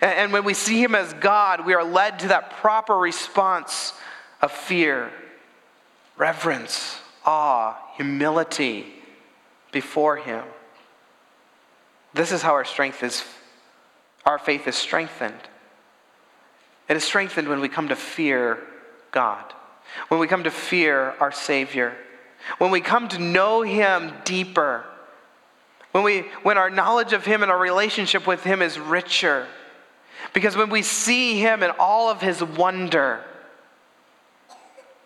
[0.00, 3.92] And when we see him as God, we are led to that proper response
[4.40, 5.12] of fear,
[6.16, 8.86] reverence, awe, humility
[9.70, 10.44] before him.
[12.14, 13.24] This is how our strength is
[14.24, 15.34] our faith is strengthened.
[16.88, 18.58] It is strengthened when we come to fear
[19.10, 19.52] God.
[20.08, 21.94] When we come to fear our Savior.
[22.58, 24.84] When we come to know him deeper.
[25.92, 29.46] When we when our knowledge of him and our relationship with him is richer.
[30.32, 33.24] Because when we see him in all of his wonder,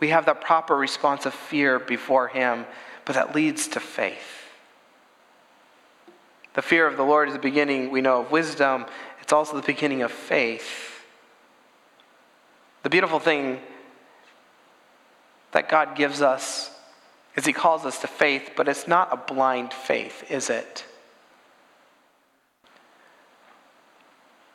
[0.01, 2.67] we have that proper response of fear before Him,
[3.05, 4.45] but that leads to faith.
[6.55, 8.87] The fear of the Lord is the beginning, we know, of wisdom.
[9.21, 10.96] It's also the beginning of faith.
[12.87, 13.59] The beautiful thing
[15.51, 16.71] that God gives us
[17.35, 20.85] is He calls us to faith, but it's not a blind faith, is it?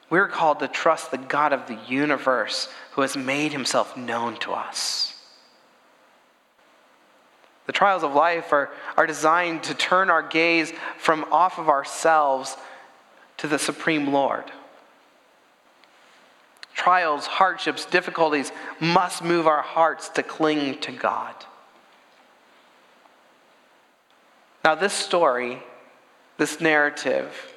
[0.10, 4.54] We're called to trust the God of the universe who has made Himself known to
[4.54, 5.14] us.
[7.66, 12.56] The trials of life are, are designed to turn our gaze from off of ourselves
[13.40, 14.50] to the Supreme Lord.
[16.82, 21.36] Trials, hardships, difficulties must move our hearts to cling to God.
[24.64, 25.62] Now, this story,
[26.38, 27.54] this narrative,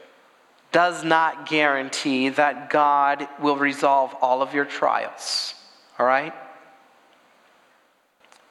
[0.73, 5.55] does not guarantee that God will resolve all of your trials.
[5.99, 6.35] All right?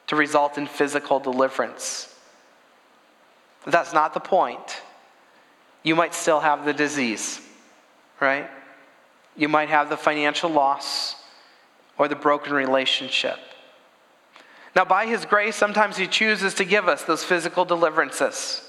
[0.06, 2.14] to result in physical deliverance.
[3.66, 4.82] That's not the point.
[5.82, 7.40] You might still have the disease,
[8.20, 8.48] right?
[9.36, 11.16] You might have the financial loss
[11.98, 13.38] or the broken relationship.
[14.76, 18.62] Now, by His grace, sometimes He chooses to give us those physical deliverances.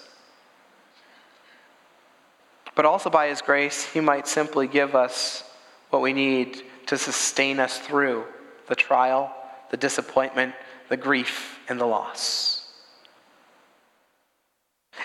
[2.75, 5.43] But also by His grace, He might simply give us
[5.89, 8.25] what we need to sustain us through
[8.67, 9.33] the trial,
[9.71, 10.53] the disappointment,
[10.89, 12.61] the grief and the loss.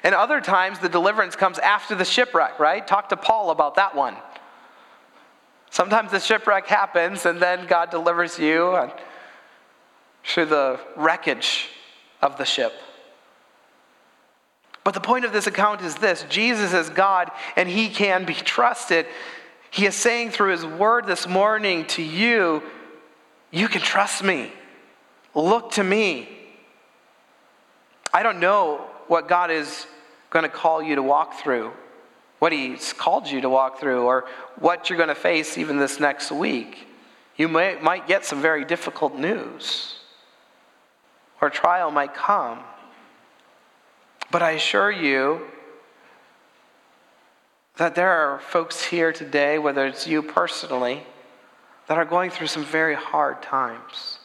[0.02, 2.86] And other times, the deliverance comes after the shipwreck, right?
[2.86, 4.16] Talk to Paul about that one.
[5.70, 8.90] Sometimes the shipwreck happens, and then God delivers you
[10.24, 11.68] through the wreckage
[12.20, 12.72] of the ship.
[14.82, 18.34] But the point of this account is this Jesus is God, and he can be
[18.34, 19.06] trusted.
[19.70, 22.62] He is saying through his word this morning to you,
[23.52, 24.52] You can trust me.
[25.34, 26.28] Look to me.
[28.12, 29.86] I don't know what God is
[30.30, 31.72] going to call you to walk through,
[32.40, 34.24] what He's called you to walk through, or
[34.58, 36.88] what you're going to face even this next week.
[37.36, 39.94] You may, might get some very difficult news,
[41.40, 42.58] or trial might come.
[44.32, 45.42] But I assure you
[47.76, 51.02] that there are folks here today, whether it's you personally,
[51.88, 54.18] that are going through some very hard times.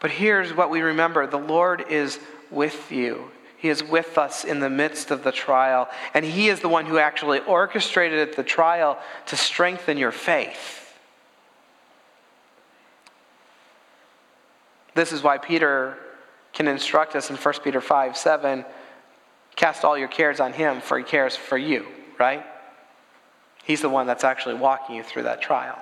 [0.00, 2.18] But here's what we remember the Lord is
[2.50, 3.30] with you.
[3.60, 6.86] He is with us in the midst of the trial, and He is the one
[6.86, 10.96] who actually orchestrated the trial to strengthen your faith.
[14.94, 15.98] This is why Peter
[16.54, 18.64] can instruct us in 1 Peter 5 7
[19.56, 21.86] cast all your cares on Him, for He cares for you,
[22.18, 22.42] right?
[23.64, 25.78] He's the one that's actually walking you through that trial.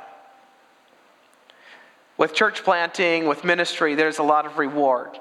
[2.16, 5.16] With church planting, with ministry, there's a lot of reward.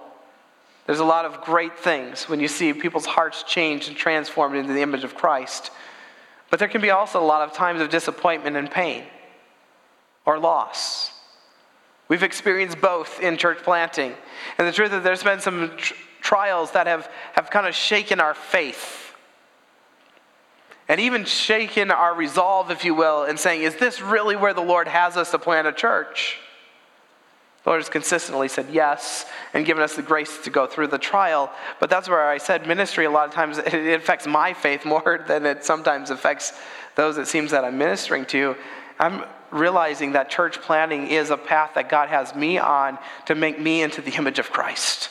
[0.87, 4.73] There's a lot of great things when you see people's hearts changed and transformed into
[4.73, 5.69] the image of Christ.
[6.49, 9.03] But there can be also a lot of times of disappointment and pain
[10.25, 11.11] or loss.
[12.07, 14.13] We've experienced both in church planting.
[14.57, 18.21] And the truth is, there's been some tr- trials that have, have kind of shaken
[18.21, 19.13] our faith.
[20.87, 24.61] And even shaken our resolve, if you will, in saying, is this really where the
[24.61, 26.37] Lord has us to plant a church?
[27.67, 30.97] The Lord has consistently said yes and given us the grace to go through the
[30.97, 31.51] trial.
[31.81, 35.21] But that's where I said ministry, a lot of times it affects my faith more
[35.27, 36.53] than it sometimes affects
[36.95, 38.55] those it seems that I'm ministering to.
[38.99, 43.59] I'm realizing that church planting is a path that God has me on to make
[43.59, 45.09] me into the image of Christ.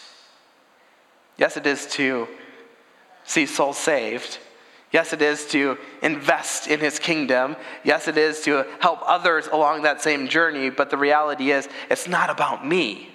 [1.36, 2.26] Yes, it is to
[3.24, 4.38] see souls saved.
[4.92, 7.56] Yes, it is to invest in his kingdom.
[7.84, 10.70] Yes, it is to help others along that same journey.
[10.70, 13.08] But the reality is, it's not about me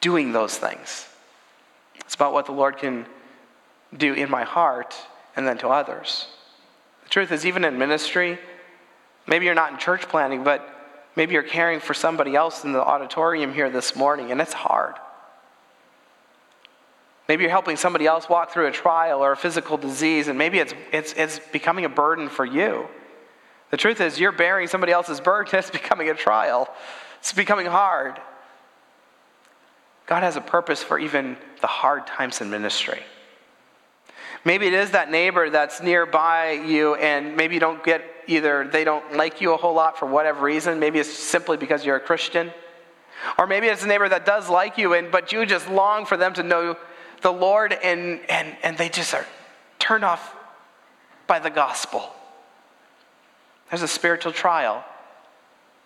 [0.00, 1.08] doing those things.
[1.94, 3.06] It's about what the Lord can
[3.96, 4.94] do in my heart
[5.36, 6.26] and then to others.
[7.04, 8.38] The truth is, even in ministry,
[9.26, 10.68] maybe you're not in church planting, but
[11.14, 14.96] maybe you're caring for somebody else in the auditorium here this morning, and it's hard.
[17.28, 20.58] Maybe you're helping somebody else walk through a trial or a physical disease, and maybe
[20.58, 22.86] it's, it's, it's becoming a burden for you.
[23.70, 26.68] The truth is, you're bearing somebody else's burden, it's becoming a trial.
[27.18, 28.20] It's becoming hard.
[30.06, 33.02] God has a purpose for even the hard times in ministry.
[34.44, 38.84] Maybe it is that neighbor that's nearby you, and maybe you don't get either, they
[38.84, 40.78] don't like you a whole lot for whatever reason.
[40.78, 42.52] Maybe it's simply because you're a Christian.
[43.38, 46.16] Or maybe it's a neighbor that does like you, and, but you just long for
[46.16, 46.76] them to know
[47.22, 49.26] the Lord and, and, and they just are
[49.78, 50.34] turned off
[51.26, 52.12] by the gospel.
[53.70, 54.84] There's a spiritual trial.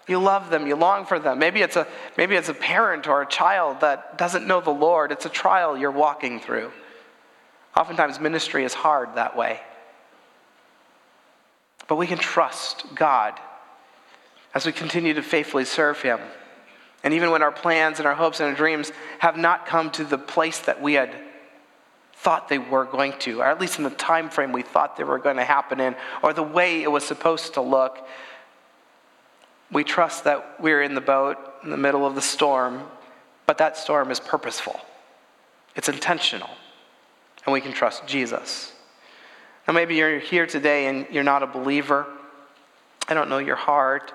[0.06, 1.38] You love them, you long for them.
[1.38, 5.12] Maybe it's a maybe it's a parent or a child that doesn't know the Lord.
[5.12, 6.72] It's a trial you're walking through.
[7.76, 9.60] Oftentimes ministry is hard that way.
[11.86, 13.38] But we can trust God
[14.54, 16.18] as we continue to faithfully serve him.
[17.02, 20.04] And even when our plans and our hopes and our dreams have not come to
[20.04, 21.14] the place that we had
[22.14, 25.04] thought they were going to, or at least in the time frame we thought they
[25.04, 28.06] were going to happen in, or the way it was supposed to look,
[29.72, 32.82] we trust that we're in the boat in the middle of the storm,
[33.46, 34.78] but that storm is purposeful.
[35.76, 36.50] It's intentional.
[37.46, 38.72] And we can trust Jesus.
[39.66, 42.06] Now, maybe you're here today and you're not a believer.
[43.08, 44.12] I don't know your heart.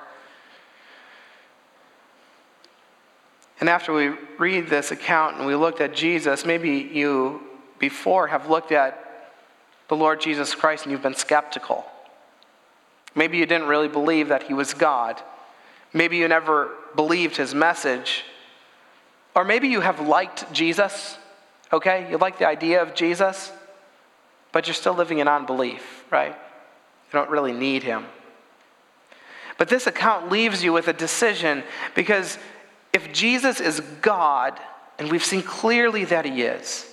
[3.60, 7.42] And after we read this account and we looked at Jesus, maybe you
[7.80, 9.32] before have looked at
[9.88, 11.86] the Lord Jesus Christ and you've been skeptical.
[13.14, 15.22] Maybe you didn't really believe that he was God.
[15.94, 18.26] Maybe you never believed his message.
[19.36, 21.18] Or maybe you have liked Jesus,
[21.72, 22.10] okay?
[22.10, 23.52] You like the idea of Jesus,
[24.52, 26.32] but you're still living in unbelief, right?
[26.32, 28.06] You don't really need him.
[29.58, 31.64] But this account leaves you with a decision
[31.96, 32.38] because
[32.96, 34.58] if Jesus is God,
[34.98, 36.90] and we've seen clearly that he is,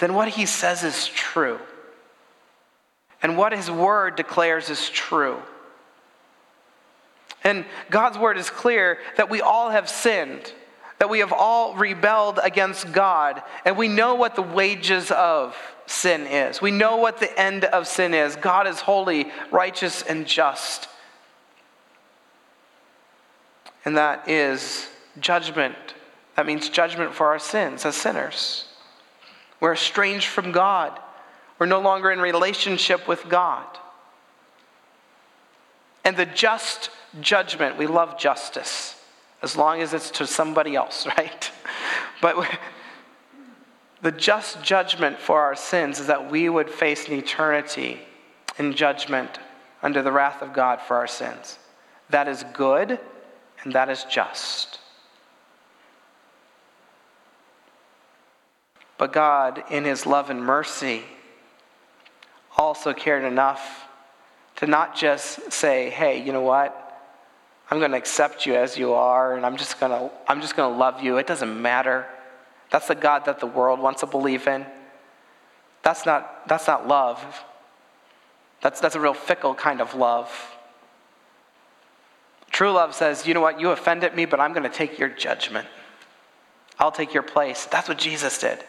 [0.00, 1.60] then what he says is true.
[3.22, 5.38] And what his word declares is true.
[7.44, 10.52] And God's word is clear that we all have sinned,
[10.98, 16.22] that we have all rebelled against God, and we know what the wages of sin
[16.26, 16.60] is.
[16.60, 18.34] We know what the end of sin is.
[18.34, 20.88] God is holy, righteous, and just.
[23.84, 24.88] And that is
[25.20, 25.76] judgment.
[26.36, 28.66] That means judgment for our sins as sinners.
[29.60, 30.98] We're estranged from God.
[31.58, 33.66] We're no longer in relationship with God.
[36.04, 36.90] And the just
[37.20, 39.00] judgment, we love justice
[39.42, 41.50] as long as it's to somebody else, right?
[42.20, 42.48] But
[44.02, 48.00] the just judgment for our sins is that we would face an eternity
[48.58, 49.38] in judgment
[49.82, 51.58] under the wrath of God for our sins.
[52.10, 52.98] That is good
[53.62, 54.80] and that is just.
[58.96, 61.02] But God, in His love and mercy,
[62.56, 63.86] also cared enough
[64.56, 66.80] to not just say, hey, you know what?
[67.70, 70.54] I'm going to accept you as you are, and I'm just going to, I'm just
[70.54, 71.16] going to love you.
[71.16, 72.06] It doesn't matter.
[72.70, 74.66] That's the God that the world wants to believe in.
[75.82, 77.44] That's not, that's not love.
[78.60, 80.30] That's, that's a real fickle kind of love.
[82.50, 85.08] True love says, you know what, you offended me, but I'm going to take your
[85.08, 85.66] judgment.
[86.78, 87.66] I'll take your place.
[87.66, 88.62] That's what Jesus did.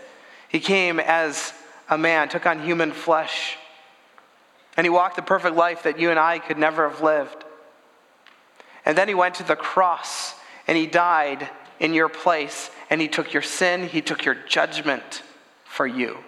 [0.56, 1.51] He came as
[1.89, 3.58] a man, took on human flesh,
[4.78, 7.43] and he walked the perfect life that you and I could never have lived.
[8.86, 10.34] And then he went to the cross
[10.66, 11.49] and he died
[11.82, 15.24] in your place, and he took your sin, he took your judgment
[15.66, 16.20] for you.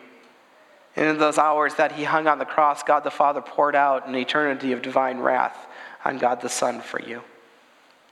[0.98, 4.10] And in those hours that he hung on the cross, God the Father poured out
[4.10, 5.68] an eternity of divine wrath
[6.04, 7.22] on God the Son for you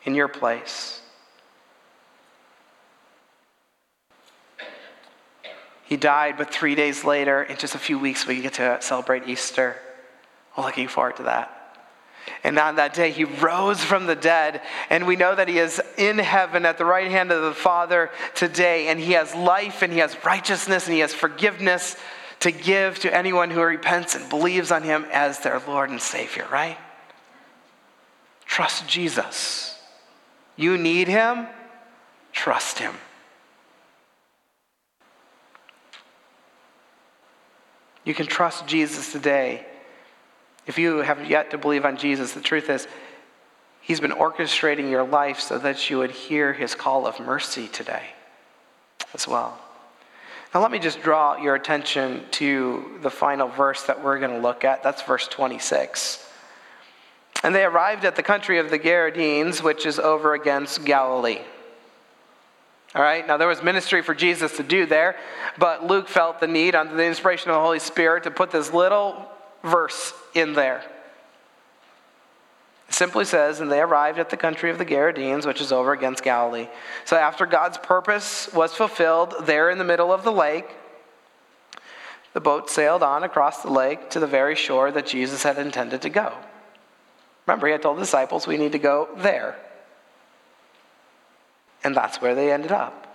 [0.06, 1.02] in your place.
[5.86, 9.28] He died, but three days later, in just a few weeks, we get to celebrate
[9.28, 9.76] Easter.
[10.58, 11.52] We're looking forward to that.
[12.44, 14.62] And on that day, he rose from the dead.
[14.90, 18.10] And we know that he is in heaven at the right hand of the Father
[18.34, 18.88] today.
[18.88, 21.96] And he has life and he has righteousness and he has forgiveness
[22.40, 26.48] to give to anyone who repents and believes on him as their Lord and Savior,
[26.52, 26.78] right?
[28.46, 29.80] Trust Jesus.
[30.56, 31.48] You need him,
[32.32, 32.94] trust him.
[38.06, 39.66] You can trust Jesus today.
[40.68, 42.88] If you have yet to believe on Jesus, the truth is,
[43.82, 48.04] He's been orchestrating your life so that you would hear His call of mercy today
[49.14, 49.60] as well.
[50.54, 54.40] Now, let me just draw your attention to the final verse that we're going to
[54.40, 54.84] look at.
[54.84, 56.26] That's verse 26.
[57.44, 61.42] And they arrived at the country of the Gerasenes, which is over against Galilee.
[62.96, 65.18] All right, now there was ministry for Jesus to do there,
[65.58, 68.74] but Luke felt the need, under the inspiration of the Holy Spirit, to put this
[68.74, 69.30] little
[69.64, 70.82] verse in there.
[72.88, 75.92] It simply says, and they arrived at the country of the Gerasenes, which is over
[75.92, 76.70] against Galilee.
[77.04, 80.74] So after God's purpose was fulfilled there in the middle of the lake,
[82.32, 86.02] the boat sailed on across the lake to the very shore that Jesus had intended
[86.04, 86.34] to go.
[87.46, 89.58] Remember, he had told the disciples, we need to go there.
[91.86, 93.06] And that's where they ended up.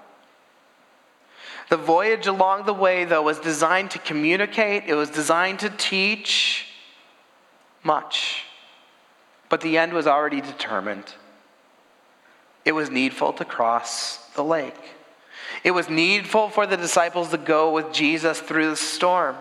[1.70, 6.66] The voyage along the way, though, was designed to communicate, it was designed to teach
[7.82, 8.44] much.
[9.48, 11.12] But the end was already determined.
[12.64, 14.78] It was needful to cross the lake.
[15.64, 19.34] It was needful for the disciples to go with Jesus through the storm.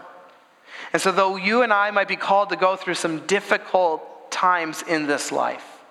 [0.92, 4.84] And so, though you and I might be called to go through some difficult times
[4.88, 5.84] in this life,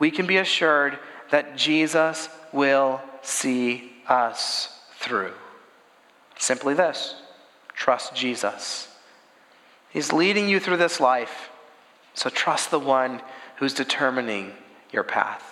[0.00, 0.98] we can be assured
[1.32, 5.32] that Jesus will see us through.
[6.38, 7.14] Simply this
[7.74, 8.86] trust Jesus.
[9.88, 11.50] He's leading you through this life,
[12.12, 13.22] so trust the one
[13.56, 14.52] who's determining
[14.92, 15.51] your path.